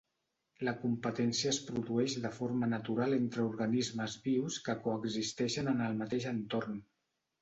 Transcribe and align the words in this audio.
La 0.67 0.71
competència 0.83 1.49
es 1.51 1.59
produeix 1.67 2.15
de 2.23 2.31
forma 2.37 2.69
natural 2.71 3.15
entre 3.19 3.45
organismes 3.49 4.17
vius 4.29 4.59
que 4.69 4.77
coexisteixen 4.89 5.71
en 5.75 5.85
el 5.91 6.01
mateix 6.01 6.27
entorn. 6.37 6.83